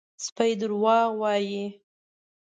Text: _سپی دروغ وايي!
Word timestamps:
_سپی 0.25 0.51
دروغ 0.59 1.09
وايي! 1.21 1.63